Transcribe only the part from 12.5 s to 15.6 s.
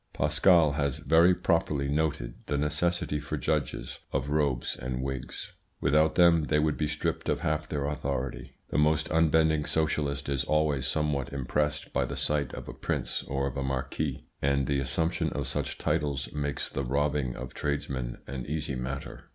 of a prince or a marquis; and the assumption of